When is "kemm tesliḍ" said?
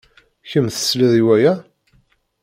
0.49-1.13